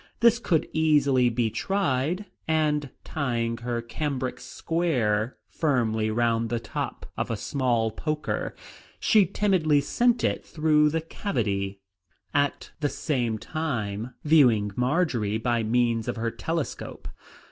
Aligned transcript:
This 0.19 0.39
could 0.39 0.67
easily 0.73 1.29
be 1.29 1.51
tried, 1.51 2.25
and 2.47 2.89
tying 3.03 3.57
her 3.57 3.83
cambric 3.83 4.39
square 4.39 5.37
firmly 5.47 6.09
round 6.09 6.49
the 6.49 6.59
top 6.59 7.05
of 7.15 7.29
a 7.29 7.37
small 7.37 7.91
poker, 7.91 8.55
she 8.99 9.27
timidly 9.27 9.79
sent 9.79 10.23
it 10.23 10.43
through 10.43 10.89
the 10.89 11.01
cavity, 11.01 11.81
at 12.33 12.71
the 12.79 12.89
same 12.89 13.37
time 13.37 14.15
viewing 14.23 14.71
Marjory 14.75 15.37
by 15.37 15.61
means 15.61 16.07
of 16.07 16.15
her 16.15 16.31
telescope. 16.31 17.07